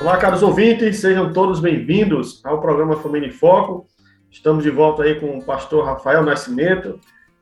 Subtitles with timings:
[0.00, 3.86] Olá, caros ouvintes, sejam todos bem-vindos ao programa Família em Foco.
[4.30, 6.98] Estamos de volta aí com o pastor Rafael Nascimento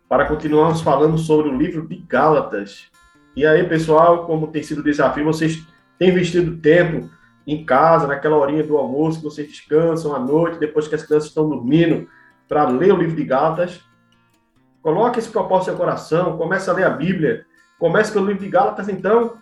[0.08, 2.86] para continuarmos falando sobre o livro de Gálatas.
[3.36, 5.64] E aí, pessoal, como tem sido o desafio, vocês
[6.00, 7.08] têm investido tempo
[7.46, 11.28] em casa, naquela horinha do almoço, que vocês descansam à noite, depois que as crianças
[11.28, 12.08] estão dormindo,
[12.48, 13.80] para ler o livro de Gálatas.
[14.82, 17.46] Coloque esse propósito no coração, comece a ler a Bíblia.
[17.78, 19.38] Comece pelo livro de Gálatas, então,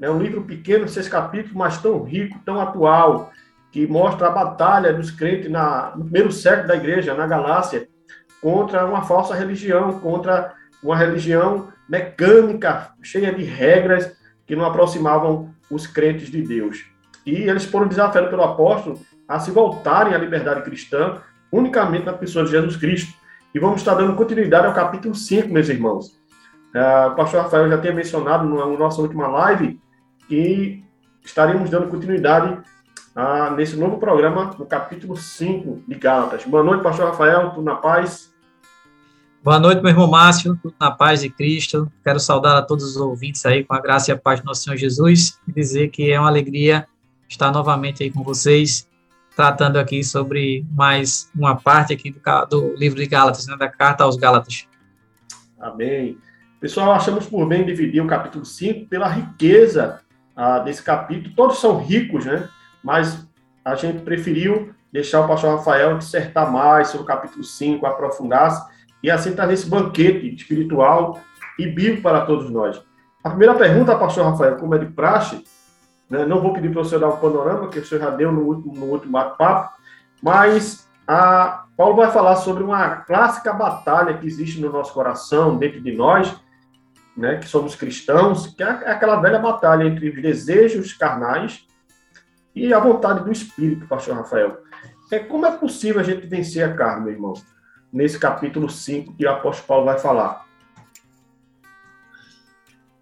[0.00, 3.30] é um livro pequeno, seis capítulos, mas tão rico, tão atual,
[3.70, 7.86] que mostra a batalha dos crentes na, no primeiro século da igreja, na Galácia,
[8.40, 14.10] contra uma falsa religião, contra uma religião mecânica, cheia de regras
[14.46, 16.84] que não aproximavam os crentes de Deus.
[17.24, 18.98] E eles foram desafiados pelo apóstolo
[19.28, 21.20] a se voltarem à liberdade cristã
[21.52, 23.12] unicamente na pessoa de Jesus Cristo.
[23.54, 26.18] E vamos estar dando continuidade ao capítulo 5, meus irmãos.
[26.74, 29.80] Uh, o pastor Rafael já tinha mencionado na nossa última live
[30.30, 30.82] e
[31.24, 32.58] estaremos dando continuidade
[33.14, 36.44] a, nesse novo programa, no capítulo 5 de Gálatas.
[36.44, 38.30] Boa noite, pastor Rafael, tudo na paz?
[39.42, 41.90] Boa noite, meu irmão Márcio, tudo na paz de Cristo.
[42.04, 44.62] Quero saudar a todos os ouvintes aí com a graça e a paz do nosso
[44.62, 46.86] Senhor Jesus e dizer que é uma alegria
[47.28, 48.88] estar novamente aí com vocês,
[49.34, 54.04] tratando aqui sobre mais uma parte aqui do, do livro de Gálatas, né, da carta
[54.04, 54.68] aos Gálatas.
[55.58, 56.18] Amém.
[56.60, 60.00] Pessoal, achamos por bem dividir o capítulo 5 pela riqueza
[60.40, 61.34] ah, desse capítulo.
[61.36, 62.48] Todos são ricos, né?
[62.82, 63.28] Mas
[63.62, 68.66] a gente preferiu deixar o pastor Rafael dissertar mais sobre o capítulo 5, aprofundar-se,
[69.02, 71.20] e assim trazer esse banquete espiritual
[71.58, 72.82] e bíblico para todos nós.
[73.22, 75.44] A primeira pergunta, pastor Rafael, como é de praxe,
[76.08, 78.32] né, não vou pedir para o senhor dar um panorama, que o senhor já deu
[78.32, 79.74] no último, no último bate-papo,
[80.22, 85.82] mas a, Paulo vai falar sobre uma clássica batalha que existe no nosso coração, dentro
[85.82, 86.34] de nós,
[87.20, 91.66] né, que somos cristãos, que é aquela velha batalha entre os desejos carnais
[92.54, 94.58] e a vontade do Espírito, pastor Rafael.
[95.12, 97.34] É, como é possível a gente vencer a carne, meu irmão?
[97.92, 100.46] Nesse capítulo 5 que o apóstolo Paulo vai falar.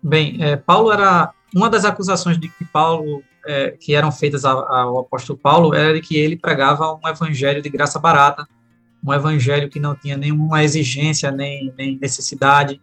[0.03, 4.71] Bem, é, Paulo era uma das acusações de que Paulo é, que eram feitas ao,
[4.71, 8.49] ao, apóstolo Paulo era de que ele pregava um evangelho de graça barata,
[9.05, 12.81] um evangelho que não tinha nenhuma exigência nem, nem necessidade,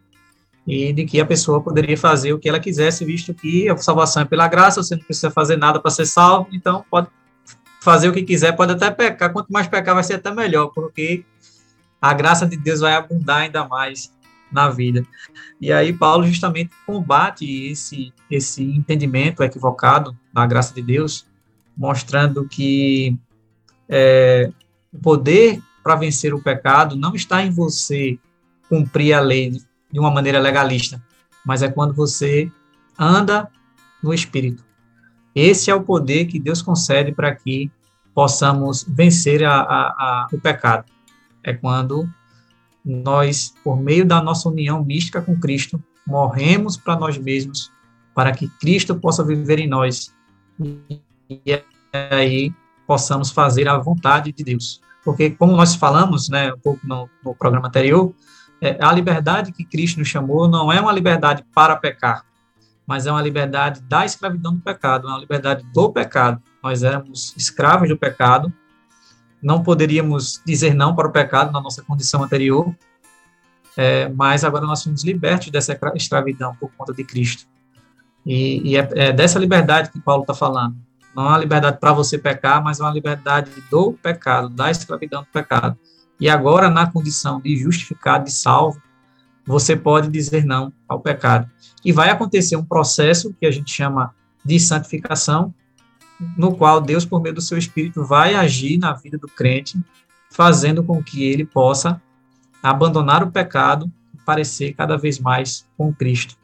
[0.68, 4.24] e de que a pessoa poderia fazer o que ela quisesse, visto que a salvação
[4.24, 7.08] é pela graça, você não precisa fazer nada para ser salvo, então pode
[7.82, 11.24] fazer o que quiser, pode até pecar, quanto mais pecar vai ser até melhor, porque
[12.02, 14.12] a graça de Deus vai abundar ainda mais
[14.52, 15.06] na vida.
[15.62, 21.28] E aí Paulo justamente combate esse esse entendimento equivocado da graça de Deus,
[21.78, 23.16] mostrando que
[23.88, 24.52] é,
[24.92, 28.18] o poder para vencer o pecado não está em você
[28.68, 31.02] cumprir a lei de uma maneira legalista,
[31.46, 32.52] mas é quando você
[32.98, 33.50] anda
[34.02, 34.64] no Espírito.
[35.34, 37.70] Esse é o poder que Deus concede para que
[38.14, 40.86] possamos vencer a, a, a, o pecado.
[41.44, 42.10] É quando
[42.84, 47.72] nós, por meio da nossa união mística com Cristo, morremos para nós mesmos,
[48.14, 50.14] para que Cristo possa viver em nós.
[51.30, 51.64] E
[52.12, 52.54] aí
[52.88, 54.80] possamos fazer a vontade de Deus.
[55.04, 58.14] Porque, como nós falamos né, um pouco no, no programa anterior,
[58.62, 62.26] é, a liberdade que Cristo nos chamou não é uma liberdade para pecar,
[62.88, 66.42] mas é uma liberdade da escravidão do pecado, é uma liberdade do pecado.
[66.64, 68.52] Nós éramos escravos do pecado,
[69.42, 72.74] não poderíamos dizer não para o pecado na nossa condição anterior,
[73.78, 77.46] é, mas agora nós somos libertos dessa escravidão por conta de Cristo.
[78.26, 80.76] E, e é, é, dessa liberdade que Paulo está falando.
[81.16, 85.22] Não é uma liberdade para você pecar, mas é uma liberdade do pecado, da escravidão
[85.22, 85.78] do pecado
[86.20, 88.82] e agora na condição de justificado, de salvo,
[89.46, 91.50] você pode dizer não ao pecado.
[91.84, 94.14] E vai acontecer um processo que a gente chama
[94.44, 95.54] de santificação,
[96.38, 99.78] no qual Deus, por meio do seu Espírito, vai agir na vida do crente,
[100.32, 102.02] fazendo com que ele possa
[102.64, 106.36] abandonar o pecado e parecer cada vez mais com Cristo.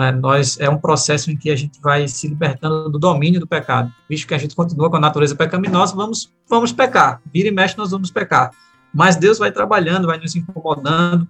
[0.00, 0.10] É?
[0.10, 3.92] Nós, é um processo em que a gente vai se libertando do domínio do pecado.
[4.08, 7.20] Visto que a gente continua com a natureza pecaminosa, vamos, vamos pecar.
[7.32, 8.50] Vira e mexe, nós vamos pecar.
[8.94, 11.28] Mas Deus vai trabalhando, vai nos incomodando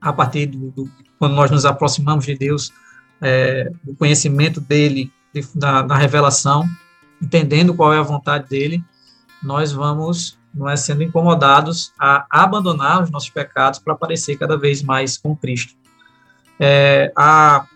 [0.00, 2.72] a partir do, do quando nós nos aproximamos de Deus,
[3.20, 6.68] é, do conhecimento dele, de, da, da revelação,
[7.20, 8.82] entendendo qual é a vontade dele,
[9.42, 14.82] nós vamos não é sendo incomodados a abandonar os nossos pecados para parecer cada vez
[14.82, 15.74] mais com Cristo.
[16.58, 17.66] É, a,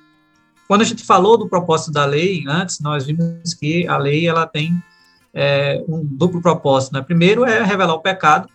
[0.67, 4.46] quando a gente falou do propósito da lei antes, nós vimos que a lei ela
[4.46, 4.82] tem
[5.32, 6.94] é, um duplo propósito.
[6.94, 7.02] Né?
[7.02, 8.49] Primeiro é revelar o pecado.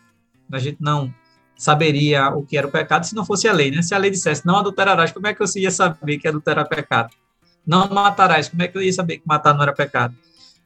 [0.51, 1.13] A gente não
[1.57, 3.71] saberia o que era o pecado se não fosse a lei.
[3.71, 3.81] Né?
[3.81, 6.75] Se a lei dissesse não adulterarás, como é que eu ia saber que adulterar é
[6.75, 7.09] pecado?
[7.65, 10.15] Não matarás, como é que eu ia saber que matar não era pecado?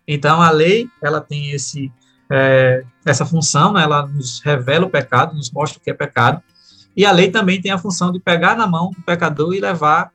[0.07, 1.91] Então a lei ela tem esse
[2.29, 3.83] é, essa função, né?
[3.83, 6.41] ela nos revela o pecado, nos mostra o que é pecado.
[6.95, 10.11] E a lei também tem a função de pegar na mão do pecador e levar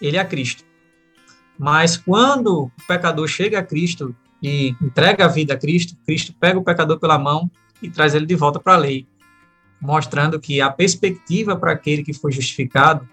[0.00, 0.64] ele a Cristo.
[1.58, 6.58] Mas quando o pecador chega a Cristo e entrega a vida a Cristo, Cristo pega
[6.58, 7.50] o pecador pela mão
[7.84, 9.06] e traz ele de volta para a lei,
[9.80, 13.06] mostrando que a perspectiva para aquele que foi justificado,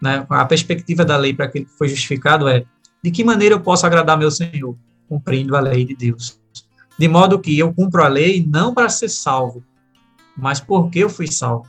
[0.00, 2.64] né, a perspectiva da lei para aquele que foi justificado é
[3.02, 4.76] de que maneira eu posso agradar meu Senhor,
[5.08, 6.38] cumprindo a lei de Deus.
[6.96, 9.64] De modo que eu cumpro a lei não para ser salvo,
[10.36, 11.66] mas porque eu fui salvo.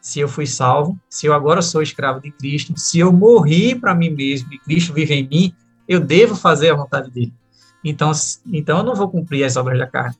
[0.00, 3.94] Se eu fui salvo, se eu agora sou escravo de Cristo, se eu morri para
[3.94, 5.54] mim mesmo e Cristo vive em mim,
[5.86, 7.32] eu devo fazer a vontade dele.
[7.84, 8.10] Então,
[8.52, 10.16] então eu não vou cumprir as obras da carne.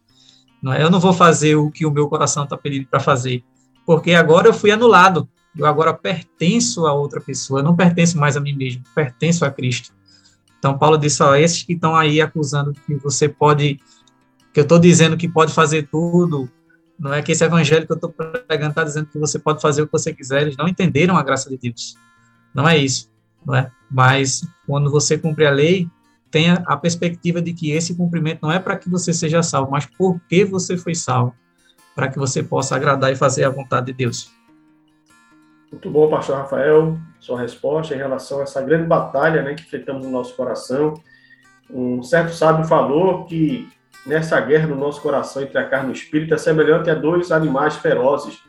[0.63, 0.83] Não é?
[0.83, 3.43] Eu não vou fazer o que o meu coração está pedindo para fazer,
[3.85, 5.29] porque agora eu fui anulado.
[5.57, 9.51] Eu agora pertenço a outra pessoa, eu não pertenço mais a mim mesmo, pertenço a
[9.51, 9.93] Cristo.
[10.59, 13.81] Então, Paulo disse: ó, esses que estão aí acusando que você pode,
[14.55, 16.49] que eu estou dizendo que pode fazer tudo,
[16.99, 19.83] não é que esse evangelho que eu estou pregando está dizendo que você pode fazer
[19.83, 21.97] o que você quiser, eles não entenderam a graça de Deus.
[22.55, 23.11] Não é isso,
[23.45, 23.71] não é?
[23.91, 25.89] Mas quando você cumpre a lei,
[26.33, 29.85] tenha a perspectiva de que esse cumprimento não é para que você seja salvo, mas
[29.85, 31.35] porque você foi salvo,
[31.95, 34.33] para que você possa agradar e fazer a vontade de Deus.
[35.71, 40.05] Muito bom, pastor Rafael, sua resposta em relação a essa grande batalha né, que enfrentamos
[40.05, 40.95] no nosso coração.
[41.71, 43.69] Um certo sábio falou que
[44.07, 47.31] nessa guerra no nosso coração entre a carne e o espírito é semelhante a dois
[47.31, 48.43] animais ferozes.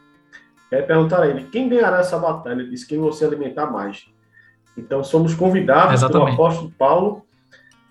[0.71, 2.61] Aí perguntaram a ele, quem ganhará essa batalha?
[2.61, 4.05] Ele disse, quem você alimentar mais.
[4.75, 6.35] Então, somos convidados Exatamente.
[6.35, 7.23] pelo apóstolo Paulo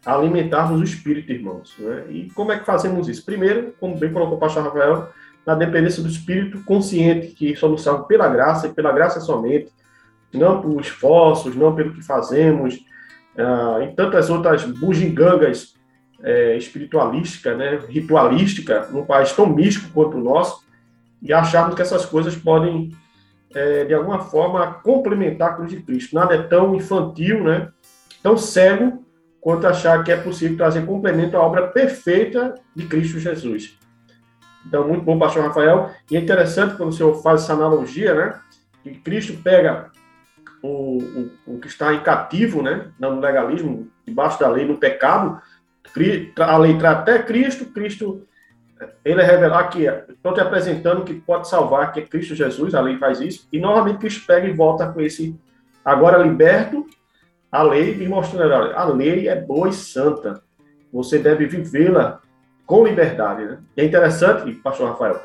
[0.04, 1.74] alimentarmos o espírito, irmãos.
[1.78, 2.04] Né?
[2.10, 3.24] E como é que fazemos isso?
[3.24, 5.08] Primeiro, como bem colocou o pastor Rafael,
[5.46, 9.70] na dependência do espírito consciente, que somos salvos pela graça, e pela graça somente,
[10.32, 12.76] não por esforços, não pelo que fazemos,
[13.36, 15.74] uh, e tantas outras bugigangas
[16.22, 20.64] é, espiritualística, né, ritualística, num país tão místico quanto o nosso,
[21.20, 22.90] e acharmos que essas coisas podem,
[23.54, 26.14] é, de alguma forma, complementar a cruz de Cristo.
[26.14, 27.68] Nada é tão infantil, né,
[28.22, 29.01] tão cego,
[29.42, 33.76] quanto achar que é possível trazer complemento à obra perfeita de Cristo Jesus.
[34.64, 35.90] Então, muito bom, pastor Rafael.
[36.08, 38.40] E é interessante quando o senhor faz essa analogia, né?
[38.84, 39.90] Que Cristo pega
[40.62, 42.92] o, o, o que está em cativo, né?
[43.00, 45.42] No legalismo, debaixo da lei, no pecado.
[46.38, 48.24] A lei traz até Cristo, Cristo,
[49.04, 52.80] ele é revelar aqui, estou te apresentando que pode salvar, que é Cristo Jesus, a
[52.80, 53.48] lei faz isso.
[53.52, 55.36] E novamente Cristo pega e volta com esse,
[55.84, 56.86] agora liberto,
[57.52, 60.42] a lei me mostrando, a lei é boa e santa.
[60.90, 62.20] Você deve vivê-la
[62.64, 63.44] com liberdade.
[63.44, 63.58] Né?
[63.76, 65.20] é interessante, pastor Rafael,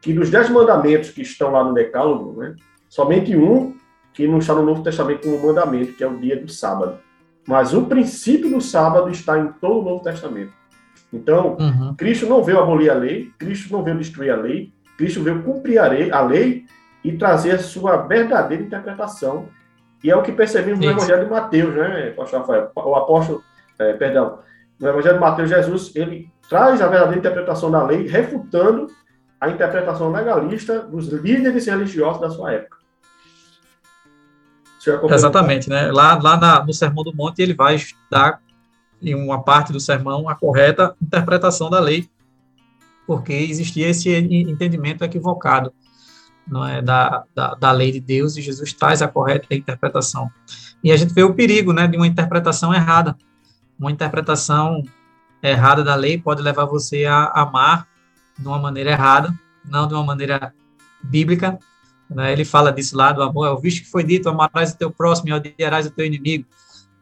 [0.00, 2.54] que dos dez mandamentos que estão lá no Decálogo, né,
[2.88, 3.74] somente um
[4.12, 6.98] que não está no Novo Testamento como mandamento, que é o dia do sábado.
[7.46, 10.52] Mas o princípio do sábado está em todo o Novo Testamento.
[11.12, 11.94] Então, uhum.
[11.96, 15.78] Cristo não veio abolir a lei, Cristo não veio destruir a lei, Cristo veio cumprir
[15.78, 16.64] a lei, a lei
[17.02, 19.48] e trazer a sua verdadeira interpretação
[20.04, 22.70] e é o que percebemos no Evangelho de Mateus, né, pastor Rafael?
[22.76, 23.42] O apóstolo,
[23.78, 24.38] é, perdão,
[24.78, 28.88] no Evangelho de Mateus, Jesus, ele traz a verdadeira interpretação da lei, refutando
[29.40, 32.76] a interpretação legalista dos líderes religiosos da sua época.
[35.10, 35.90] Exatamente, né?
[35.90, 37.78] Lá, lá na, no Sermão do Monte, ele vai
[38.10, 38.42] dar,
[39.00, 42.10] em uma parte do sermão, a correta interpretação da lei,
[43.06, 45.72] porque existia esse entendimento equivocado
[46.46, 50.30] não é, da, da, da, lei de Deus e Jesus traz a correta interpretação.
[50.82, 53.16] E a gente vê o perigo né, de uma interpretação errada.
[53.78, 54.82] Uma interpretação
[55.42, 57.86] errada da lei pode levar você a amar
[58.38, 59.34] de uma maneira errada,
[59.64, 60.52] não de uma maneira
[61.02, 61.58] bíblica.
[62.08, 62.32] Né?
[62.32, 64.90] Ele fala disso lá do amor, é o visto que foi dito, amarás o teu
[64.90, 66.44] próximo e odiarás o teu inimigo.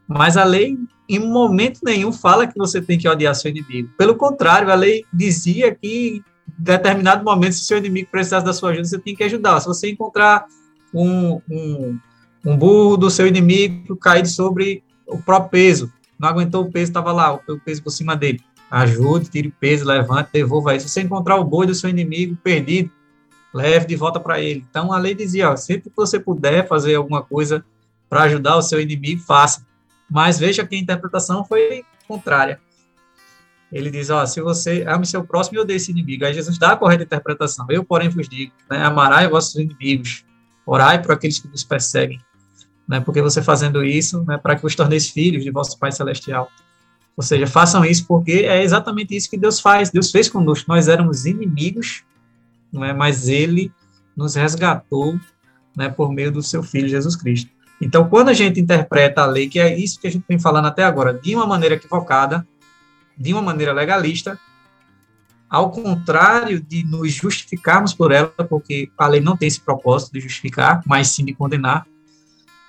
[0.07, 0.77] Mas a lei,
[1.09, 3.91] em momento nenhum, fala que você tem que odiar seu inimigo.
[3.97, 6.23] Pelo contrário, a lei dizia que
[6.59, 9.61] determinado momento, se o seu inimigo precisasse da sua ajuda, você tem que ajudar.
[9.61, 10.47] Se você encontrar
[10.93, 11.99] um, um,
[12.45, 17.13] um burro do seu inimigo caído sobre o próprio peso, não aguentou o peso, estava
[17.13, 18.41] lá, o peso por cima dele.
[18.71, 20.89] Ajude, tire o peso, levante, devolva isso.
[20.89, 22.91] Se você encontrar o boi do seu inimigo perdido,
[23.53, 24.65] leve de volta para ele.
[24.71, 27.65] Então, a lei dizia, ó, sempre que você puder fazer alguma coisa
[28.09, 29.67] para ajudar o seu inimigo, faça.
[30.11, 32.61] Mas veja que a interpretação foi contrária.
[33.73, 36.27] Ele diz, ó, se você ame seu próximo e odeie esse inimigo.
[36.27, 37.67] Aí Jesus dá a correta interpretação.
[37.71, 40.25] Eu, porém, vos digo, né, amarai vossos inimigos,
[40.67, 42.21] orai por aqueles que nos perseguem.
[42.87, 46.51] Né, porque você fazendo isso, né, para que os torneis filhos de vosso Pai Celestial.
[47.17, 49.91] Ou seja, façam isso porque é exatamente isso que Deus faz.
[49.91, 50.67] Deus fez conosco.
[50.69, 52.05] Nós éramos inimigos,
[52.71, 52.93] não é?
[52.93, 53.73] mas Ele
[54.15, 55.19] nos resgatou
[55.75, 57.51] né, por meio do seu Filho Jesus Cristo.
[57.81, 60.67] Então, quando a gente interpreta a lei, que é isso que a gente vem falando
[60.67, 62.47] até agora, de uma maneira equivocada,
[63.17, 64.39] de uma maneira legalista,
[65.49, 70.21] ao contrário de nos justificarmos por ela, porque a lei não tem esse propósito de
[70.21, 71.87] justificar, mas sim de condenar,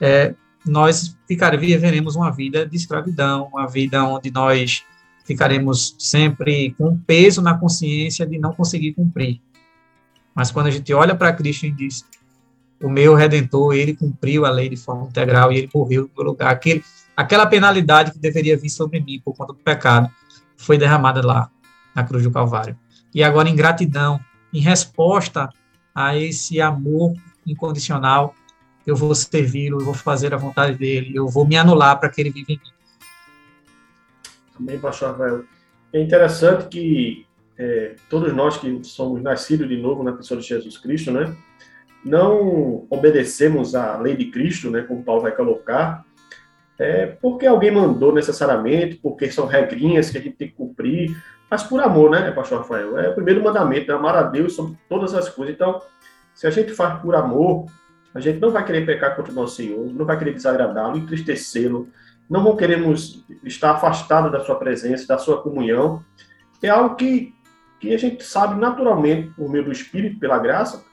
[0.01, 0.35] é,
[0.65, 4.83] nós ficar, viveremos uma vida de escravidão, uma vida onde nós
[5.23, 9.41] ficaremos sempre com peso na consciência de não conseguir cumprir.
[10.35, 12.05] Mas quando a gente olha para Cristo e diz,
[12.81, 16.51] o meu Redentor, ele cumpriu a lei de forma integral e ele morreu no lugar.
[16.51, 16.83] Aquele,
[17.15, 20.11] aquela penalidade que deveria vir sobre mim por conta do pecado
[20.63, 21.49] foi derramada lá
[21.95, 22.77] na cruz do Calvário.
[23.13, 24.19] E agora, em gratidão,
[24.51, 25.49] em resposta
[25.93, 27.13] a esse amor
[27.45, 28.33] incondicional,
[28.85, 32.21] eu vou servi-lo, eu vou fazer a vontade dele, eu vou me anular para que
[32.21, 32.71] ele viva em mim.
[34.57, 35.43] Também, pastor Rafael.
[35.91, 37.25] É interessante que
[37.57, 41.35] é, todos nós que somos nascidos de novo na pessoa de Jesus Cristo, né,
[42.03, 46.03] não obedecemos à lei de Cristo, né, como Paulo vai colocar,
[46.79, 50.49] é, porque alguém mandou necessariamente, porque são regrinhas que a gente tem
[50.83, 52.97] cumprir, mas por amor, né, pastor Rafael?
[52.99, 55.55] É o primeiro mandamento, é amar a Deus sobre todas as coisas.
[55.55, 55.81] Então,
[56.33, 57.67] se a gente faz por amor,
[58.13, 61.89] a gente não vai querer pecar contra o nosso Senhor, não vai querer desagradá-lo, entristecê-lo,
[62.29, 66.03] não vão queremos estar afastados da sua presença, da sua comunhão.
[66.61, 67.33] É algo que,
[67.79, 70.83] que a gente sabe naturalmente, por meio do Espírito, pela graça,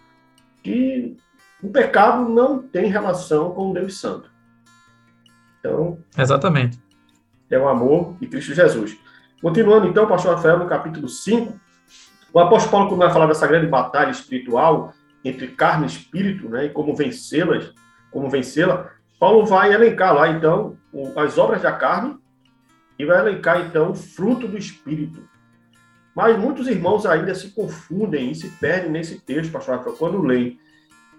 [0.63, 1.17] que
[1.63, 4.31] o pecado não tem relação com o Deus Santo.
[5.59, 5.99] Então.
[6.17, 6.79] Exatamente.
[7.51, 8.99] É o amor de Cristo Jesus.
[9.41, 11.59] Continuando, então, pastor Rafael, no capítulo 5,
[12.33, 14.93] o apóstolo Paulo, quando vai falar dessa grande batalha espiritual
[15.25, 17.73] entre carne e espírito, né, e como vencê-las,
[18.11, 20.77] como vencê-la, Paulo vai elencar lá, então,
[21.17, 22.19] as obras da carne
[22.99, 25.27] e vai elencar, então, o fruto do espírito.
[26.15, 30.59] Mas muitos irmãos ainda se confundem e se perdem nesse texto, pastor Rafael, quando leem.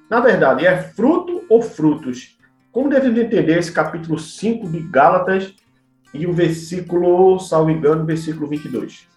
[0.09, 2.37] Na verdade, é fruto ou frutos?
[2.71, 5.53] Como devemos entender esse capítulo 5 de Gálatas
[6.13, 9.07] e o versículo, salvo engano, versículo 22?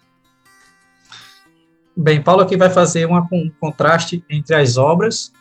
[1.95, 5.31] Bem, Paulo aqui vai fazer um contraste entre as obras,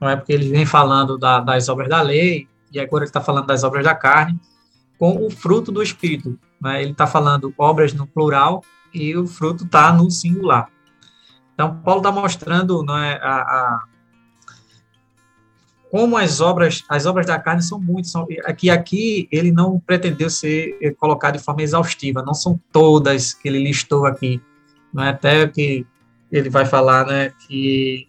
[0.00, 3.20] não é porque ele vem falando da, das obras da lei, e agora ele está
[3.20, 4.38] falando das obras da carne,
[4.98, 6.38] com o fruto do Espírito.
[6.60, 6.82] Né?
[6.82, 8.62] Ele está falando obras no plural
[8.94, 10.68] e o fruto está no singular.
[11.54, 13.84] Então, Paulo está mostrando não é, a, a,
[15.92, 18.12] como as obras, as obras da carne são muitas.
[18.12, 23.34] São, aqui, aqui ele não pretendeu ser eh, colocado de forma exaustiva, não são todas
[23.34, 24.40] que ele listou aqui.
[24.90, 25.84] Não é até que
[26.32, 28.08] ele vai falar, né, que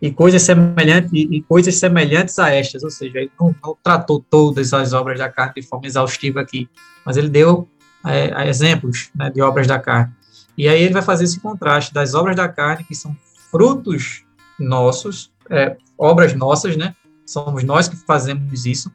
[0.00, 4.72] e coisas semelhantes e, coisas semelhantes a estas, ou seja, ele não, não, tratou todas
[4.72, 6.68] as obras da carne de forma exaustiva aqui,
[7.04, 7.68] mas ele deu
[8.04, 10.12] é, exemplos né, de obras da carne.
[10.56, 13.16] E aí ele vai fazer esse contraste das obras da carne, que são
[13.50, 14.24] frutos
[14.60, 16.94] nossos, é, obras nossas, né?
[17.26, 18.90] Somos nós que fazemos isso,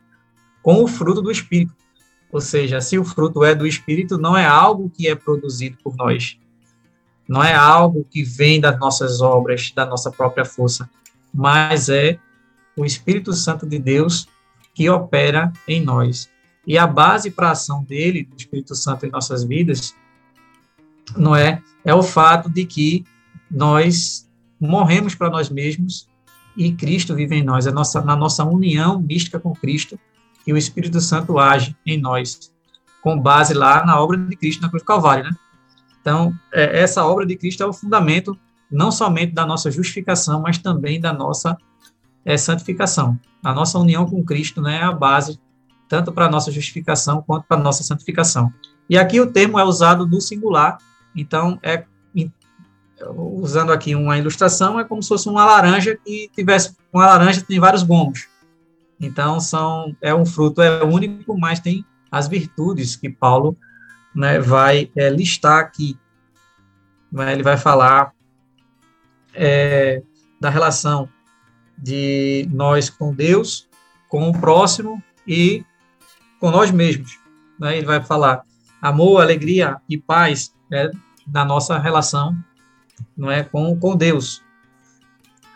[0.64, 1.76] com o fruto do Espírito.
[2.32, 5.96] Ou seja, se o fruto é do Espírito, não é algo que é produzido por
[5.98, 6.40] nós.
[7.28, 10.90] Não é algo que vem das nossas obras, da nossa própria força,
[11.34, 12.18] mas é
[12.76, 14.28] o Espírito Santo de Deus
[14.74, 16.30] que opera em nós.
[16.66, 19.94] E a base para a ação dele, do Espírito Santo em nossas vidas,
[21.18, 21.62] não é?
[21.84, 23.04] É o fato de que
[23.50, 26.08] nós morremos para nós mesmos
[26.66, 27.66] e Cristo vive em nós.
[27.66, 30.00] Nossa, na nossa união mística com Cristo
[30.46, 32.52] que o Espírito Santo age em nós,
[33.02, 35.32] com base lá na obra de Cristo na cruz do Calvário, né?
[36.00, 38.38] Então, é, essa obra de Cristo é o fundamento
[38.72, 41.58] não somente da nossa justificação, mas também da nossa
[42.24, 43.20] é, santificação.
[43.44, 45.40] A nossa união com Cristo né, é a base
[45.88, 48.52] tanto para a nossa justificação quanto para a nossa santificação.
[48.90, 50.78] E aqui o termo é usado no singular,
[51.16, 51.86] então, é
[53.10, 57.60] usando aqui uma ilustração, é como se fosse uma laranja que tivesse uma laranja tem
[57.60, 58.28] vários gomos.
[59.00, 63.58] Então, são é um fruto é único, mas tem as virtudes que Paulo
[64.14, 65.98] né, vai é, listar aqui.
[67.12, 68.12] Né, ele vai falar
[69.34, 70.04] é,
[70.40, 71.10] da relação
[71.78, 73.68] de nós com Deus,
[74.08, 75.66] com o próximo e
[76.40, 77.18] com nós mesmos.
[77.60, 77.78] Né?
[77.78, 78.44] Ele vai falar
[78.82, 80.92] amor, alegria e paz né,
[81.26, 82.38] da nossa relação
[83.16, 84.44] não é, com, com Deus.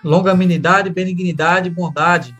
[0.03, 2.37] Longanimidade, benignidade, bondade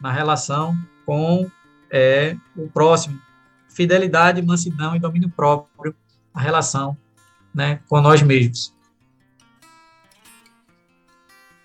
[0.00, 1.50] na relação com
[1.90, 3.20] é, o próximo.
[3.68, 5.94] Fidelidade, mansidão e domínio próprio,
[6.32, 6.96] a relação
[7.54, 8.74] né, com nós mesmos.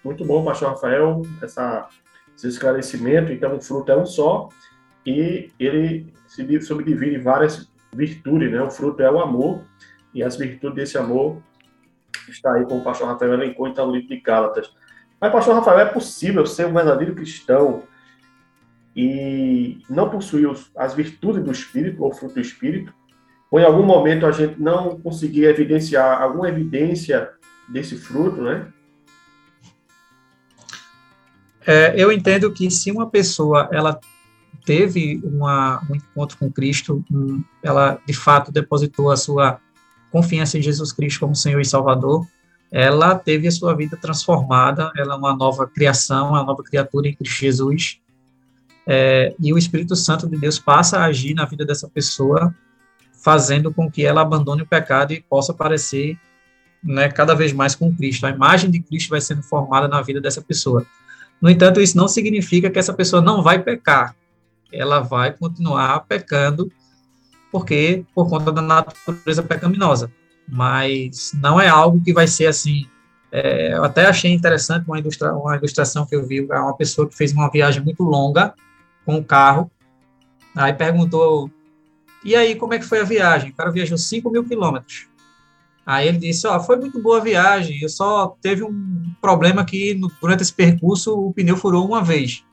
[0.03, 1.87] Muito bom, pastor Rafael, essa,
[2.35, 3.31] esse esclarecimento.
[3.31, 4.49] Então, o fruto é um só
[5.05, 8.61] e ele se subdivide em várias virtudes, né?
[8.61, 9.63] O fruto é o amor
[10.13, 11.41] e as virtudes desse amor
[12.31, 14.71] está aí, como o pastor Rafael elencou, então, no livro de Gálatas.
[15.19, 17.83] Mas, pastor Rafael, é possível ser um verdadeiro cristão
[18.95, 22.93] e não possuir as virtudes do Espírito, ou fruto do Espírito?
[23.49, 27.29] Ou em algum momento a gente não conseguir evidenciar alguma evidência
[27.67, 28.67] desse fruto, né?
[31.65, 33.99] É, eu entendo que se uma pessoa ela
[34.65, 39.59] teve uma, um encontro com Cristo, um, ela de fato depositou a sua
[40.11, 42.27] confiança em Jesus Cristo como Senhor e Salvador,
[42.71, 47.15] ela teve a sua vida transformada, ela é uma nova criação, uma nova criatura em
[47.15, 47.99] Cristo Jesus,
[48.87, 52.53] é, e o Espírito Santo de Deus passa a agir na vida dessa pessoa,
[53.23, 56.17] fazendo com que ela abandone o pecado e possa parecer
[56.83, 58.25] né, cada vez mais com Cristo.
[58.25, 60.85] A imagem de Cristo vai sendo formada na vida dessa pessoa.
[61.39, 64.15] No entanto, isso não significa que essa pessoa não vai pecar.
[64.71, 66.71] Ela vai continuar pecando
[67.51, 70.11] porque por conta da natureza pecaminosa.
[70.47, 72.87] Mas não é algo que vai ser assim.
[73.31, 77.07] É, eu até achei interessante uma, ilustra, uma ilustração que eu vi, é uma pessoa
[77.07, 78.53] que fez uma viagem muito longa
[79.05, 79.71] com o carro,
[80.55, 81.49] aí perguntou,
[82.23, 83.49] e aí, como é que foi a viagem?
[83.49, 85.07] O cara viajou 5 mil quilômetros.
[85.85, 89.65] Aí ele disse, ó, oh, foi muito boa a viagem, eu só teve um problema
[89.65, 92.43] que no, durante esse percurso o pneu furou uma vez.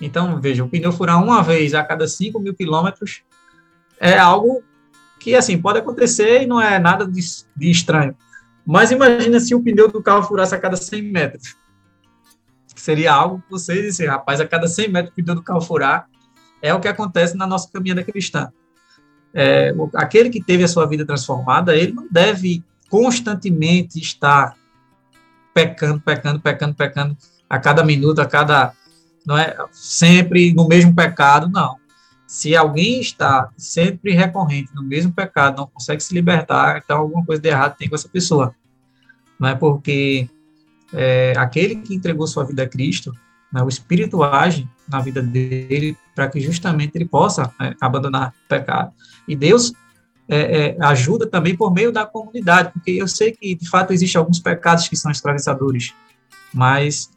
[0.00, 3.22] Então, veja, o pneu furar uma vez a cada 5 mil quilômetros
[4.00, 4.62] é algo
[5.20, 7.20] que, assim, pode acontecer e não é nada de,
[7.56, 8.16] de estranho.
[8.66, 11.56] Mas imagina se o pneu do carro furasse a cada 100 metros.
[12.74, 16.08] Seria algo que você disse, rapaz, a cada 100 metros o pneu do carro furar,
[16.60, 18.50] é o que acontece na nossa caminhada cristã
[19.34, 24.54] é, aquele que teve a sua vida transformada, ele não deve constantemente estar
[25.52, 27.16] pecando, pecando, pecando, pecando
[27.50, 28.72] a cada minuto, a cada
[29.26, 31.76] não é sempre no mesmo pecado, não.
[32.34, 37.40] Se alguém está sempre recorrente no mesmo pecado, não consegue se libertar, então alguma coisa
[37.40, 38.52] de errado tem com essa pessoa.
[39.38, 40.28] Não é porque
[40.92, 43.12] é, aquele que entregou sua vida a Cristo,
[43.52, 48.48] né, o Espírito age na vida dele para que justamente ele possa né, abandonar o
[48.48, 48.92] pecado.
[49.28, 49.72] E Deus
[50.28, 54.18] é, é, ajuda também por meio da comunidade, porque eu sei que, de fato, existem
[54.18, 55.94] alguns pecados que são escravizadores,
[56.52, 57.08] mas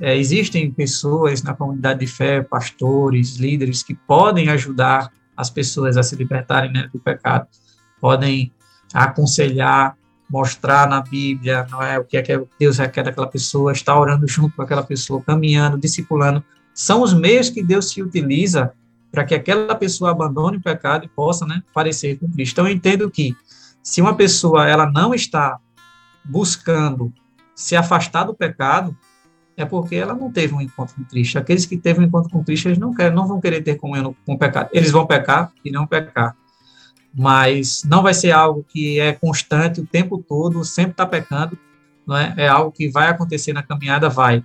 [0.00, 6.02] é, existem pessoas na comunidade de fé, pastores, líderes, que podem ajudar as pessoas a
[6.02, 7.46] se libertarem né, do pecado,
[8.00, 8.52] podem
[8.92, 9.96] aconselhar,
[10.30, 14.26] mostrar na Bíblia não é, o que é que Deus requer daquela pessoa, estar orando
[14.28, 18.72] junto com aquela pessoa, caminhando, discipulando, são os meios que Deus se utiliza
[19.10, 22.52] para que aquela pessoa abandone o pecado e possa né, parecer com Cristo.
[22.52, 23.34] Então, eu entendo que
[23.82, 25.58] se uma pessoa ela não está
[26.24, 27.12] buscando
[27.54, 28.96] se afastar do pecado,
[29.58, 31.36] é porque ela não teve um encontro com Cristo.
[31.36, 34.14] Aqueles que teve um encontro com Cristo, eles não, querem, não vão querer ter comunhão
[34.24, 34.68] com o pecado.
[34.72, 36.36] Eles vão pecar e não pecar.
[37.12, 41.58] Mas não vai ser algo que é constante o tempo todo, sempre está pecando.
[42.06, 42.34] Não é?
[42.36, 44.44] é algo que vai acontecer na caminhada, vai.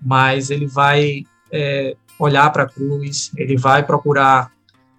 [0.00, 4.50] Mas ele vai é, olhar para a cruz, ele vai procurar,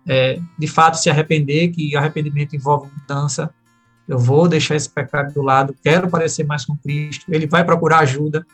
[0.07, 3.49] é, de fato, se arrepender, que arrependimento envolve mudança.
[4.07, 7.25] Eu vou deixar esse pecado do lado, quero parecer mais com Cristo.
[7.27, 8.45] Ele vai procurar ajuda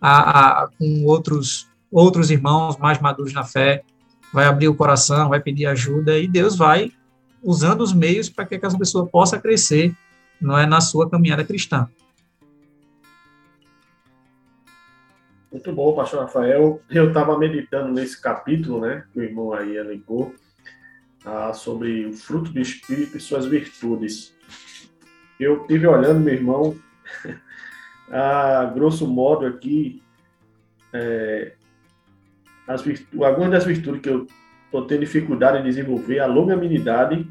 [0.00, 3.82] a, a, com outros, outros irmãos mais maduros na fé,
[4.32, 6.92] vai abrir o coração, vai pedir ajuda, e Deus vai
[7.42, 9.94] usando os meios para que essa pessoa possa crescer
[10.40, 11.88] não é na sua caminhada cristã.
[15.50, 16.82] Muito bom, pastor Rafael.
[16.90, 20.34] Eu estava meditando nesse capítulo, né, que o irmão aí elencou,
[21.24, 24.34] ah, sobre o fruto do Espírito e suas virtudes.
[25.40, 26.76] Eu tive olhando, meu irmão,
[28.10, 30.02] a grosso modo aqui,
[30.92, 31.52] é,
[32.66, 34.26] as virtudes, algumas das virtudes que eu
[34.66, 37.26] estou tendo dificuldade em desenvolver, a longanimidade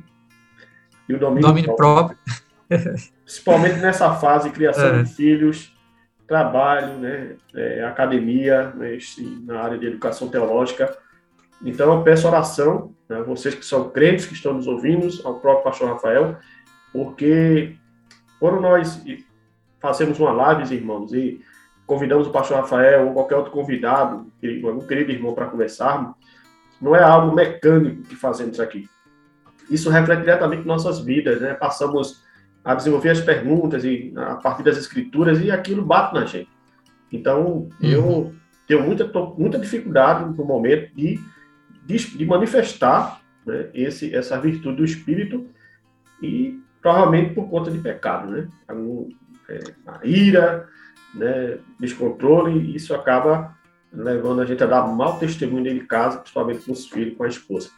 [1.08, 2.18] e o domínio, domínio próprio.
[2.68, 2.98] próprio.
[3.24, 5.04] Principalmente nessa fase criação é.
[5.04, 5.74] de filhos,
[6.28, 8.98] trabalho, né, é, academia, né,
[9.46, 10.96] na área de educação teológica.
[11.64, 15.64] Então, eu peço oração, né, vocês que são crentes, que estão nos ouvindo, ao próprio
[15.64, 16.38] pastor Rafael,
[16.92, 17.76] porque
[18.40, 19.02] quando nós
[19.80, 21.42] fazemos uma live, irmãos, e
[21.86, 24.26] convidamos o pastor Rafael ou qualquer outro convidado,
[24.64, 26.16] algum querido irmão para conversarmos,
[26.82, 28.88] não é algo mecânico que fazemos aqui.
[29.70, 31.54] Isso reflete diretamente nossas vidas, né?
[31.54, 32.24] Passamos
[32.64, 36.50] a desenvolver as perguntas e a partir das escrituras e aquilo bate na gente.
[37.12, 37.72] Então, uhum.
[37.82, 38.36] eu
[38.68, 41.20] tenho muita, muita dificuldade no momento de
[41.88, 45.48] de, de manifestar né, esse, essa virtude do Espírito
[46.22, 48.48] e provavelmente por conta de pecado, né?
[49.50, 50.68] É, a ira,
[51.14, 53.56] né, descontrole, isso acaba
[53.92, 57.24] levando a gente a dar mau testemunho dentro de casa, principalmente com os filhos, com
[57.24, 57.70] a esposa.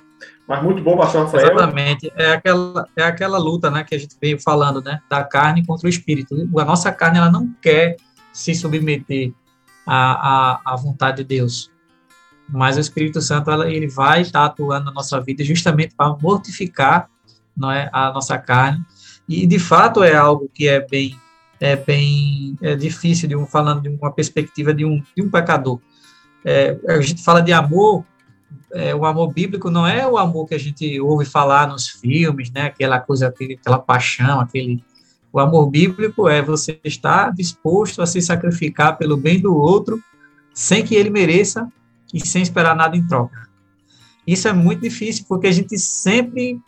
[0.47, 1.43] Mas muito bom, pastor Rafael.
[1.43, 2.11] Exatamente.
[2.15, 4.99] É aquela, é aquela luta né, que a gente veio falando, né?
[5.09, 6.35] Da carne contra o espírito.
[6.57, 7.95] A nossa carne ela não quer
[8.33, 9.31] se submeter
[9.85, 11.71] à, à, à vontade de Deus.
[12.51, 17.07] Mas o Espírito Santo ele vai estar atuando na nossa vida justamente para mortificar
[17.55, 18.83] não é, a nossa carne.
[19.27, 21.15] E de fato é algo que é bem
[21.59, 25.79] é bem é difícil de um falando de uma perspectiva de um de um pecador.
[26.45, 28.05] É, a gente fala de amor
[28.71, 32.51] é, o amor bíblico não é o amor que a gente ouve falar nos filmes,
[32.51, 32.63] né?
[32.63, 34.83] Aquela coisa, aquela paixão, aquele.
[35.31, 40.01] O amor bíblico é você estar disposto a se sacrificar pelo bem do outro,
[40.53, 41.71] sem que ele mereça
[42.13, 43.47] e sem esperar nada em troca.
[44.25, 46.59] Isso é muito difícil, porque a gente sempre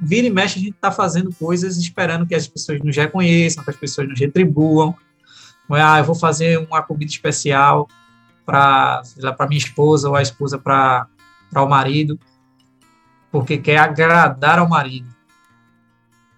[0.00, 3.70] vira e mexe, a gente está fazendo coisas esperando que as pessoas nos reconheçam, que
[3.70, 4.94] as pessoas nos retribuam.
[5.70, 7.88] Ah, eu vou fazer uma comida especial,
[8.46, 9.02] para
[9.46, 11.06] minha esposa ou a esposa para
[11.54, 12.18] o marido,
[13.30, 15.14] porque quer agradar ao marido.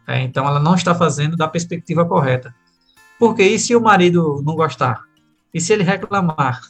[0.06, 2.52] É, então, ela não está fazendo da perspectiva correta.
[3.16, 5.04] Porque e se o marido não gostar?
[5.54, 6.60] E se ele reclamar?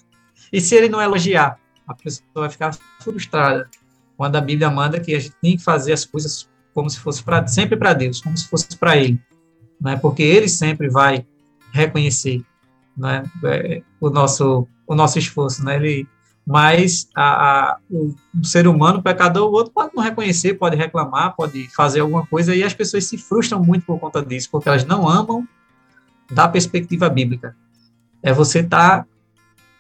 [0.53, 1.59] E se ele não elogiar?
[1.89, 3.71] A pessoa vai ficar frustrada.
[4.21, 7.23] Quando a Bíblia manda que a gente tem que fazer as coisas como se fosse
[7.23, 9.19] pra, sempre para Deus, como se fosse para Ele.
[9.81, 9.97] Né?
[9.97, 11.25] Porque Ele sempre vai
[11.73, 12.45] reconhecer
[12.95, 13.25] né?
[13.45, 15.77] É, o nosso o nosso esforço, né?
[15.77, 16.07] Ele,
[16.47, 21.35] mas a, a, o, o, ser humano, pecador, o outro pode não reconhecer, pode reclamar,
[21.35, 24.85] pode fazer alguma coisa, e as pessoas se frustram muito por conta disso, porque elas
[24.85, 25.49] não amam
[26.31, 27.57] da perspectiva bíblica.
[28.23, 29.07] É você estar tá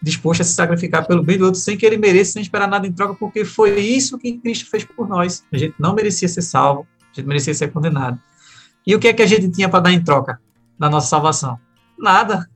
[0.02, 2.86] disposto a se sacrificar pelo bem do outro sem que ele mereça, sem esperar nada
[2.86, 5.44] em troca, porque foi isso que Cristo fez por nós.
[5.52, 8.18] A gente não merecia ser salvo, a gente merecia ser condenado.
[8.86, 10.40] E o que é que a gente tinha para dar em troca
[10.78, 11.58] da nossa salvação?
[11.98, 12.48] Nada.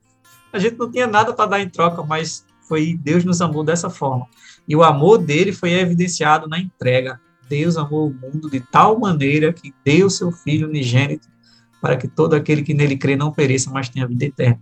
[0.52, 3.90] A gente não tinha nada para dar em troca, mas foi Deus nos amou dessa
[3.90, 4.26] forma.
[4.66, 7.20] E o amor dele foi evidenciado na entrega.
[7.48, 11.28] Deus amou o mundo de tal maneira que deu seu Filho unigênito
[11.80, 14.58] para que todo aquele que nele crê não pereça, mas tenha vida eterna.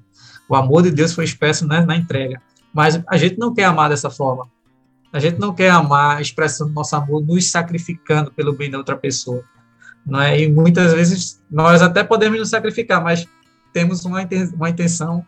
[0.48, 2.42] O amor de Deus foi expresso né, na entrega.
[2.72, 4.48] Mas a gente não quer amar dessa forma.
[5.12, 9.44] A gente não quer amar expressando nosso amor nos sacrificando pelo bem da outra pessoa.
[10.06, 10.40] Não é?
[10.40, 13.28] E muitas vezes nós até podemos nos sacrificar, mas
[13.72, 15.24] temos uma, intenção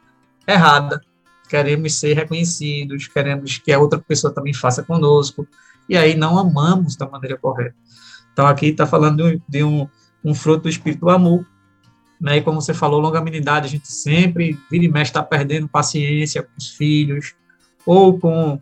[0.46, 1.00] errada.
[1.48, 5.46] Queremos ser reconhecidos, queremos que a outra pessoa também faça conosco,
[5.88, 7.76] e aí não amamos da maneira correta.
[8.32, 9.86] Então, aqui está falando de um,
[10.24, 11.46] um fruto do espírito do amor,
[12.20, 12.38] né?
[12.38, 16.52] E como você falou, longanimidade, a gente sempre vira e mexe está perdendo paciência com
[16.56, 17.34] os filhos,
[17.84, 18.58] ou com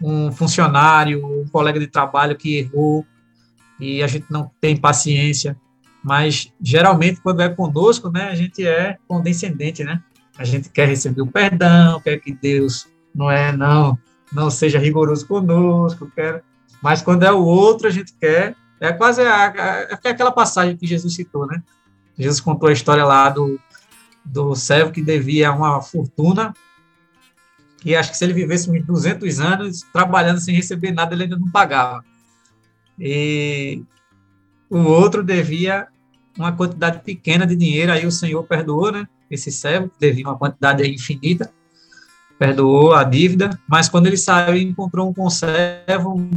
[0.00, 3.04] um funcionário, um colega de trabalho que errou,
[3.80, 5.56] e a gente não tem paciência.
[6.02, 10.02] Mas geralmente, quando é conosco, né, a gente é condescendente, né?
[10.38, 13.98] a gente quer receber o perdão, quer que Deus não é não
[14.32, 16.44] não seja rigoroso conosco, quer,
[16.82, 20.76] mas quando é o outro a gente quer é quase a, a, é aquela passagem
[20.76, 21.60] que Jesus citou, né?
[22.18, 23.58] Jesus contou a história lá do
[24.24, 26.52] do servo que devia uma fortuna
[27.78, 31.38] que acho que se ele vivesse uns 200 anos trabalhando sem receber nada ele ainda
[31.38, 32.04] não pagava
[32.98, 33.82] e
[34.68, 35.88] o outro devia
[36.36, 39.08] uma quantidade pequena de dinheiro aí o Senhor perdoou, né?
[39.30, 41.52] esse servo, devia uma quantidade infinita,
[42.38, 46.30] perdoou a dívida, mas quando ele saiu, encontrou um conservo, um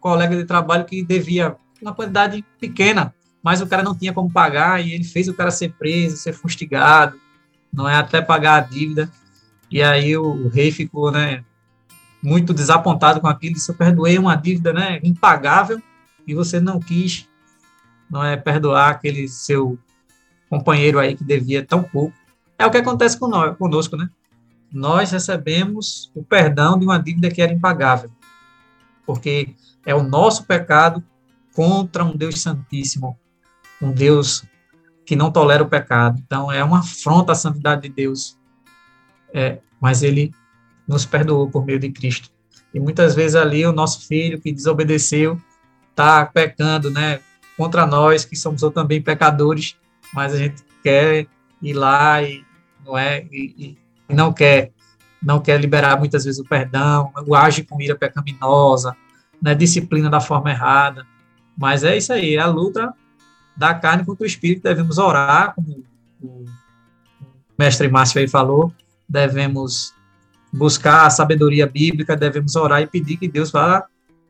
[0.00, 4.82] colega de trabalho que devia uma quantidade pequena, mas o cara não tinha como pagar
[4.82, 7.20] e ele fez o cara ser preso, ser fustigado,
[7.70, 9.10] não é até pagar a dívida.
[9.70, 11.44] E aí o rei ficou, né,
[12.22, 15.78] muito desapontado com aquilo, disse: "Eu perdoei uma dívida, né, impagável
[16.26, 17.28] e você não quis,
[18.10, 19.78] não é perdoar aquele seu
[20.48, 22.16] companheiro aí que devia tão pouco.
[22.58, 24.08] É o que acontece com nós, conosco, né?
[24.72, 28.10] Nós recebemos o perdão de uma dívida que era impagável,
[29.04, 29.54] porque
[29.84, 31.04] é o nosso pecado
[31.54, 33.18] contra um Deus santíssimo,
[33.80, 34.44] um Deus
[35.04, 36.20] que não tolera o pecado.
[36.24, 38.38] Então, é uma afronta à santidade de Deus.
[39.32, 40.32] É, mas ele
[40.86, 42.30] nos perdoou por meio de Cristo.
[42.72, 45.40] E muitas vezes ali o nosso filho que desobedeceu
[45.90, 47.20] está pecando, né,
[47.56, 49.76] contra nós que somos também pecadores
[50.14, 51.26] mas a gente quer
[51.60, 52.44] ir lá e
[52.86, 53.76] não é e,
[54.08, 54.70] e não quer
[55.20, 58.94] não quer liberar muitas vezes o perdão, age com ira pecaminosa,
[59.40, 61.06] né, disciplina da forma errada.
[61.56, 62.92] Mas é isso aí, é a luta
[63.56, 64.62] da carne contra o espírito.
[64.62, 65.84] Devemos orar, como
[66.22, 66.44] o
[67.58, 68.72] mestre Márcio aí falou,
[69.08, 69.94] devemos
[70.52, 73.86] buscar a sabedoria bíblica, devemos orar e pedir que Deus vá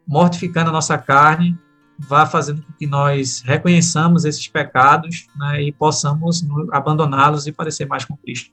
[0.06, 1.58] mortificando a nossa carne,
[1.98, 8.04] vá fazendo com que nós reconheçamos esses pecados né, e possamos abandoná-los e parecer mais
[8.04, 8.50] com Cristo.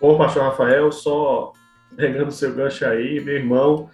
[0.00, 1.52] Bom, pastor Rafael, só
[1.96, 3.90] pegando seu gancho aí, meu irmão,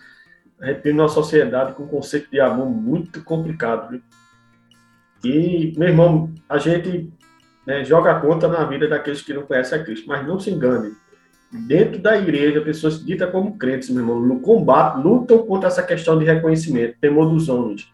[0.61, 4.03] a gente tem uma sociedade com um conceito de amor muito complicado, viu?
[5.25, 7.11] E, meu irmão, a gente
[7.67, 10.93] né, joga conta na vida daqueles que não conhecem a Cristo, mas não se engane.
[11.51, 16.19] Dentro da igreja, pessoas ditas como crentes, meu irmão, no combate, lutam contra essa questão
[16.19, 17.89] de reconhecimento, temor dos homens.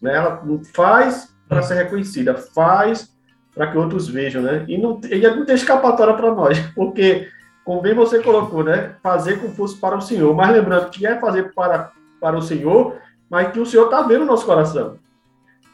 [0.00, 0.14] Né?
[0.14, 0.42] Ela
[0.74, 3.12] faz para ser reconhecida, faz
[3.54, 4.64] para que outros vejam, né?
[4.66, 7.28] E não, e não tem escapatória para nós, porque,
[7.64, 8.94] como bem você colocou, né?
[9.02, 12.96] Fazer como fosse para o Senhor, mas lembrando que é fazer para, para o Senhor,
[13.28, 14.98] mas que o Senhor está vendo o nosso coração.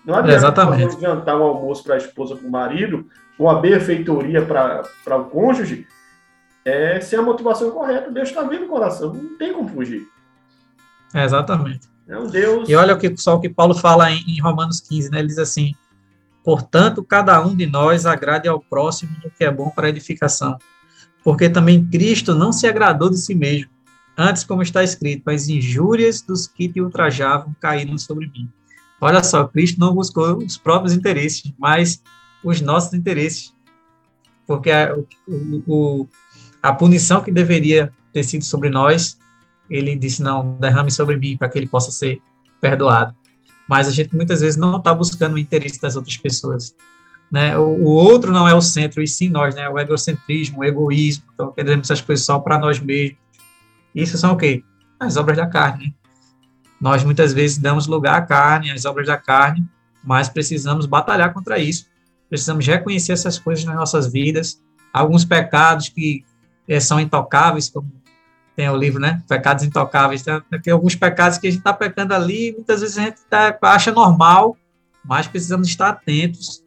[0.09, 0.97] Não adianta Exatamente.
[0.97, 3.07] um jantar, um almoço para a esposa, para o marido,
[3.39, 5.87] uma benfeitoria para, o cônjuge,
[6.65, 8.11] é, sem a motivação correta.
[8.11, 10.09] Deus está vendo o coração, não tem como fugir.
[11.13, 11.87] É, exatamente.
[12.09, 12.67] É um Deus.
[12.67, 15.19] E olha o que, só o que Paulo fala em, em Romanos 15, né?
[15.19, 15.75] Ele diz assim:
[16.43, 20.57] Portanto, cada um de nós agrade ao próximo no que é bom para a edificação.
[21.23, 23.71] Porque também Cristo não se agradou de si mesmo.
[24.17, 28.49] Antes, como está escrito, as injúrias dos que te ultrajavam caíram sobre mim.
[29.01, 32.03] Olha só, Cristo não buscou os próprios interesses, mas
[32.43, 33.55] os nossos interesses.
[34.47, 34.97] Porque a,
[35.29, 36.09] o,
[36.63, 39.19] a punição que deveria ter sido sobre nós,
[39.71, 42.21] ele disse: não, derrame sobre mim para que ele possa ser
[42.61, 43.15] perdoado.
[43.69, 46.75] Mas a gente muitas vezes não está buscando o interesse das outras pessoas.
[47.31, 47.57] Né?
[47.59, 49.69] O, o, outro não é o centro, e sim nós, né?
[49.69, 53.19] o egocentrismo, o egoísmo, então queremos as coisas só para nós mesmos.
[53.95, 54.65] Isso são o quê?
[54.99, 55.87] As obras da carne.
[55.87, 55.93] Né?
[56.81, 59.67] Nós muitas vezes damos lugar à carne, às obras da carne,
[60.03, 61.87] mas precisamos batalhar contra isso.
[62.29, 64.63] Precisamos reconhecer essas coisas nas nossas vidas.
[64.93, 66.25] Alguns pecados que
[66.69, 67.91] é, são intocáveis, como
[68.55, 69.23] tem o livro, né?
[69.29, 70.23] Pecados intocáveis.
[70.23, 70.43] Tá?
[70.63, 73.93] Tem alguns pecados que a gente está pecando ali, muitas vezes a gente tá, acha
[73.93, 74.57] normal,
[75.05, 76.63] mas precisamos estar atentos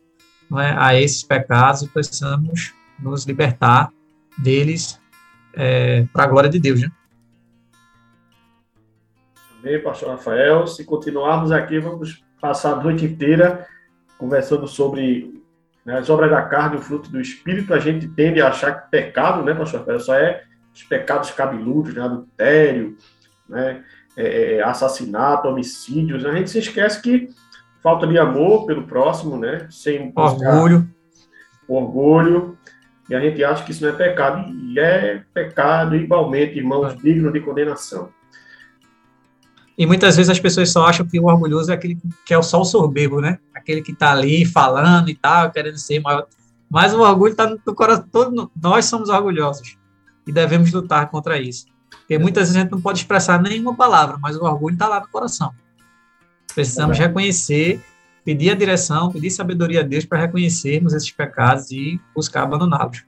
[0.57, 3.91] é, a esses pecados e precisamos nos libertar
[4.37, 4.99] deles
[5.53, 6.91] é, para a glória de Deus, né?
[9.63, 10.65] Amém, pastor Rafael.
[10.65, 13.67] Se continuarmos aqui, vamos passar a noite inteira
[14.17, 15.39] conversando sobre
[15.85, 17.71] né, as obras da carne, o fruto do espírito.
[17.71, 20.43] A gente tende a achar que pecado, né, pastor Rafael, só é
[20.73, 22.97] os pecados cabeludos, né, adultério,
[23.47, 23.83] né,
[24.17, 26.25] é, é, assassinato, homicídios.
[26.25, 27.29] A gente se esquece que
[27.83, 30.89] falta de amor pelo próximo, né, sem orgulho,
[31.67, 32.57] orgulho.
[33.07, 37.31] E a gente acha que isso não é pecado, e é pecado igualmente, irmãos, digno
[37.31, 38.09] de condenação.
[39.77, 42.61] E muitas vezes as pessoas só acham que o orgulhoso é aquele que é só
[42.61, 43.39] o soberbo, né?
[43.53, 46.27] Aquele que está ali falando e tal, querendo ser maior.
[46.69, 48.05] Mas o orgulho está no coração.
[48.11, 49.77] Todo, nós somos orgulhosos
[50.25, 51.65] e devemos lutar contra isso.
[51.89, 54.99] Porque muitas vezes a gente não pode expressar nenhuma palavra, mas o orgulho está lá
[54.99, 55.53] no coração.
[56.53, 57.81] Precisamos é reconhecer,
[58.23, 63.03] pedir a direção, pedir sabedoria a Deus para reconhecermos esses pecados e buscar abandoná-los.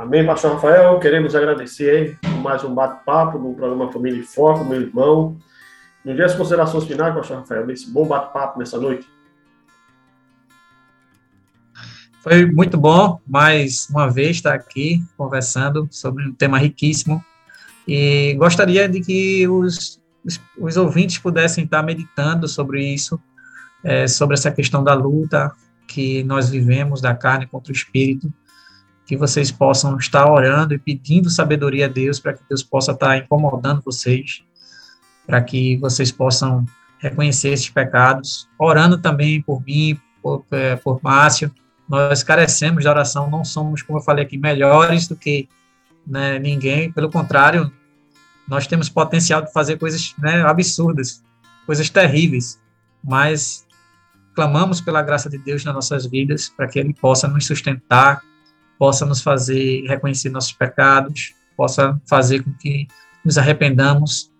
[0.00, 0.98] Amém, Pastor Rafael.
[0.98, 5.36] Queremos agradecer por mais um bate-papo no programa Família e Foco, meu irmão.
[6.02, 9.06] Nos dias considerações finais, Pastor Rafael, desse bom bate-papo nessa noite.
[12.22, 17.22] Foi muito bom, mais uma vez, estar aqui conversando sobre um tema riquíssimo.
[17.86, 23.20] E gostaria de que os, os, os ouvintes pudessem estar meditando sobre isso,
[23.84, 25.52] é, sobre essa questão da luta
[25.86, 28.32] que nós vivemos da carne contra o espírito
[29.10, 33.18] que vocês possam estar orando e pedindo sabedoria a Deus para que Deus possa estar
[33.18, 34.44] incomodando vocês,
[35.26, 36.64] para que vocês possam
[37.00, 41.50] reconhecer esses pecados, orando também por mim, por, é, por Márcio.
[41.88, 45.48] Nós carecemos de oração, não somos, como eu falei aqui, melhores do que
[46.06, 47.72] né, ninguém, pelo contrário,
[48.46, 51.20] nós temos potencial de fazer coisas né, absurdas,
[51.66, 52.60] coisas terríveis,
[53.02, 53.66] mas
[54.36, 58.22] clamamos pela graça de Deus nas nossas vidas, para que Ele possa nos sustentar,
[58.80, 62.88] possa nos fazer reconhecer nossos pecados, possa fazer com que
[63.22, 64.32] nos arrependamos.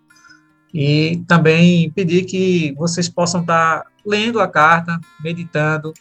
[0.72, 5.92] E também pedir que vocês possam estar lendo a carta, meditando,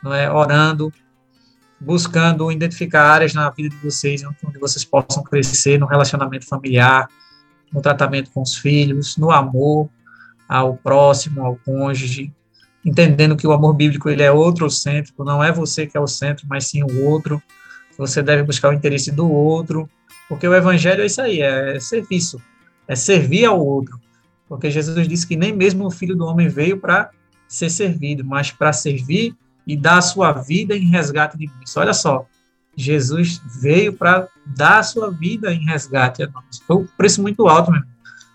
[0.00, 0.92] não é, orando,
[1.80, 7.08] buscando identificar áreas na vida de vocês onde vocês possam crescer no relacionamento familiar,
[7.72, 9.90] no tratamento com os filhos, no amor
[10.48, 12.32] ao próximo, ao cônjuge,
[12.86, 16.46] entendendo que o amor bíblico ele é outrocêntrico, não é você que é o centro,
[16.48, 17.42] mas sim o outro.
[17.98, 19.90] Você deve buscar o interesse do outro,
[20.28, 22.40] porque o evangelho é isso aí, é serviço,
[22.86, 23.98] é servir ao outro.
[24.48, 27.10] Porque Jesus disse que nem mesmo o filho do homem veio para
[27.48, 29.34] ser servido, mas para servir
[29.66, 31.76] e dar a sua vida em resgate de muitos.
[31.76, 32.24] Olha só,
[32.76, 36.60] Jesus veio para dar a sua vida em resgate a nós.
[36.64, 37.86] Foi um preço muito alto mesmo.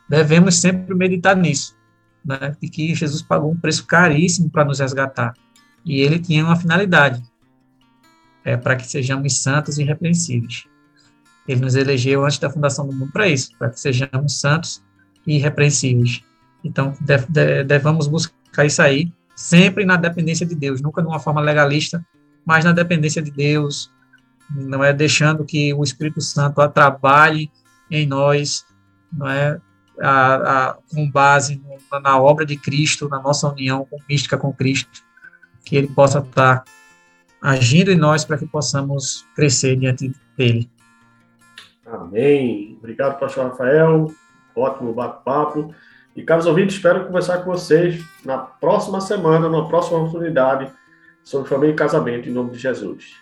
[0.10, 1.74] devemos sempre meditar nisso,
[2.24, 2.56] né?
[2.60, 5.34] De que Jesus pagou um preço caríssimo para nos resgatar.
[5.86, 7.24] E ele tinha uma finalidade,
[8.44, 10.66] é para que sejamos santos e irrepreensíveis.
[11.48, 14.84] Ele nos elegeu antes da fundação do mundo para isso, para que sejamos santos
[15.26, 16.24] e irrepreensíveis.
[16.64, 16.94] Então,
[17.66, 22.06] devemos buscar isso aí, sempre na dependência de Deus, nunca de uma forma legalista,
[22.46, 23.92] mas na dependência de Deus,
[24.52, 27.52] não é deixando que o Espírito Santo trabalhe
[27.90, 28.64] em nós,
[29.12, 29.60] não é
[30.00, 30.36] a,
[30.70, 35.04] a, com base no, na obra de Cristo, na nossa união com, mística com Cristo,
[35.64, 36.64] que Ele possa estar
[37.42, 40.70] agindo em nós para que possamos crescer diante dele.
[41.86, 42.78] Amém.
[42.80, 44.12] Obrigado, pastor Rafael.
[44.56, 45.74] Ótimo bate-papo.
[46.16, 50.72] E, caros ouvintes, espero conversar com vocês na próxima semana, na próxima oportunidade,
[51.24, 53.21] sobre família e casamento, em nome de Jesus.